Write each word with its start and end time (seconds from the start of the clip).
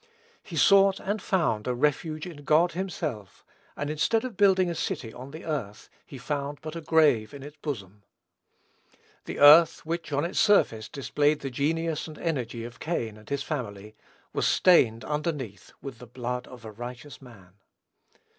He 0.41 0.55
sought 0.55 0.99
and 0.99 1.21
found 1.21 1.67
a 1.67 1.75
refuge 1.75 2.25
in 2.25 2.37
God 2.43 2.71
himself; 2.71 3.45
and 3.77 3.87
instead 3.87 4.25
of 4.25 4.35
building 4.35 4.67
a 4.67 4.73
city 4.73 5.13
on 5.13 5.29
the 5.29 5.45
earth, 5.45 5.89
he 6.03 6.17
found 6.17 6.57
but 6.61 6.75
a 6.75 6.81
grave 6.81 7.35
in 7.35 7.43
its 7.43 7.57
bosom. 7.57 8.01
The 9.25 9.37
earth, 9.37 9.85
which 9.85 10.11
on 10.11 10.25
its 10.25 10.39
surface 10.39 10.89
displayed 10.89 11.41
the 11.41 11.51
genius 11.51 12.07
and 12.07 12.17
energy 12.17 12.63
of 12.63 12.79
Cain 12.79 13.15
and 13.15 13.29
his 13.29 13.43
family, 13.43 13.95
was 14.33 14.47
stained 14.47 15.05
underneath 15.05 15.71
with 15.83 15.99
the 15.99 16.07
blood 16.07 16.47
of 16.47 16.65
a 16.65 16.71
righteous 16.71 17.21
man. 17.21 17.57